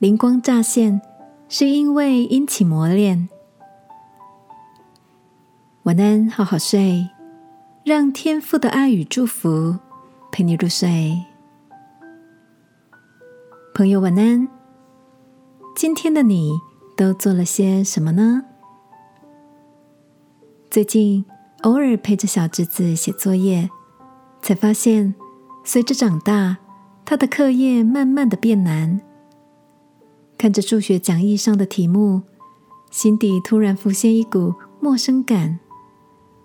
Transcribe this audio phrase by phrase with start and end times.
[0.00, 0.98] 灵光乍现，
[1.46, 3.28] 是因为因起磨练。
[5.82, 7.06] 晚安，好好睡，
[7.84, 9.78] 让天父的爱与祝福
[10.32, 11.22] 陪你入睡。
[13.74, 14.48] 朋友，晚安。
[15.76, 16.58] 今天的你
[16.96, 18.42] 都做了些什么呢？
[20.70, 21.26] 最近
[21.60, 23.68] 偶尔陪着小侄子写作业，
[24.40, 25.14] 才发现，
[25.62, 26.56] 随着长大，
[27.04, 28.98] 他的课业慢慢的变难。
[30.40, 32.22] 看着数学讲义上的题目，
[32.90, 35.58] 心底突然浮现一股陌生感。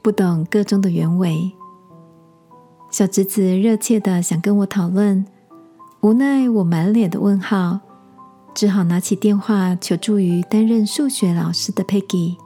[0.00, 1.50] 不懂个中的原委，
[2.88, 5.26] 小侄子热切的想跟我讨论，
[6.02, 7.80] 无奈我满脸的问号，
[8.54, 12.36] 只好拿起电话求助于担任数学老师的 Peggy。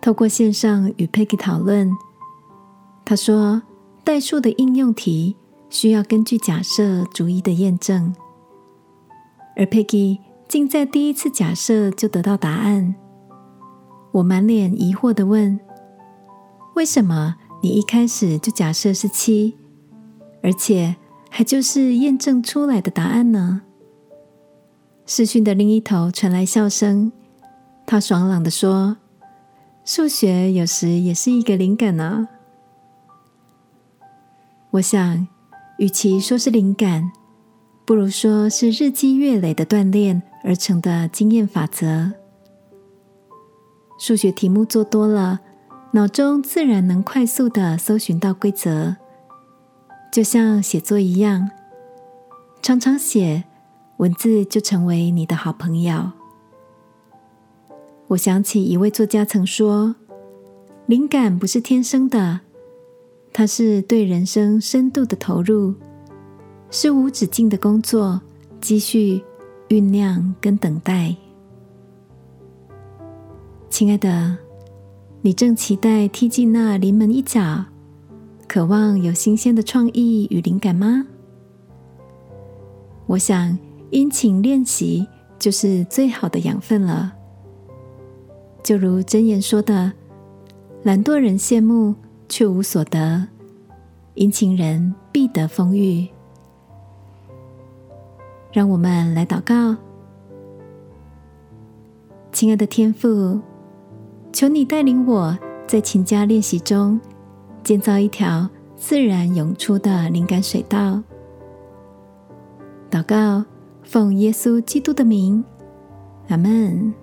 [0.00, 1.88] 透过线上与 Peggy 讨论，
[3.04, 3.62] 他说
[4.02, 5.36] 代数的应用题
[5.68, 8.12] 需要根据假设逐一的验证，
[9.60, 12.94] 而 Peggy 竟在第一次假设就得到答案。
[14.10, 15.60] 我满脸疑惑的问。
[16.74, 19.54] 为什么你一开始就假设是七，
[20.42, 20.96] 而且
[21.28, 23.60] 还就是验证出来的答案呢？
[25.04, 27.12] 视讯的另一头传来笑声，
[27.84, 28.96] 他爽朗的说
[29.84, 32.30] ：“数学有时也是一个灵感呢。”
[34.72, 35.28] 我想，
[35.76, 37.12] 与其说是灵感，
[37.90, 42.12] 不如说是日积月累的锻炼而成的经验法则。
[43.98, 45.40] 数学题目做多了。
[45.90, 48.94] 脑中自然能快速的搜寻到规则，
[50.12, 51.50] 就像写作一样，
[52.62, 53.42] 常常写
[53.96, 56.12] 文字就成为你的好朋友。
[58.06, 59.96] 我想起一位作家曾说
[60.86, 62.38] ：“灵感不是天生的，
[63.32, 65.74] 它是对人生深度的投入，
[66.70, 68.20] 是无止境的工作、
[68.60, 69.22] 积蓄、
[69.68, 71.14] 酝酿跟等待。”
[73.68, 74.36] 亲爱的。
[75.22, 77.62] 你正期待踢进那临门一脚，
[78.48, 81.06] 渴望有新鲜的创意与灵感吗？
[83.04, 83.58] 我想，
[83.90, 85.06] 殷勤练习
[85.38, 87.12] 就是最好的养分了。
[88.62, 89.92] 就如箴言说的
[90.84, 91.94] ：“懒惰人羡慕，
[92.26, 93.26] 却无所得；
[94.14, 96.08] 殷勤人必得丰裕。”
[98.52, 99.76] 让我们来祷告，
[102.32, 103.40] 亲爱的天父。
[104.32, 107.00] 求你带领我在勤加练习中
[107.64, 111.02] 建造一条自然涌出的灵感水道。
[112.90, 113.44] 祷告，
[113.82, 115.44] 奉耶稣基督的名，
[116.28, 116.94] 阿门。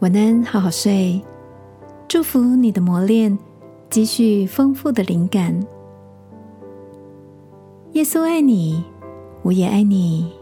[0.00, 1.22] 晚安，好好睡。
[2.08, 3.38] 祝福你的磨练，
[3.88, 5.58] 积蓄丰富的灵感。
[8.02, 8.82] 耶稣爱你，
[9.42, 10.41] 我也爱你。